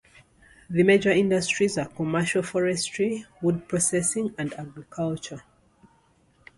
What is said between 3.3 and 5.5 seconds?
wood processing, and agriculture.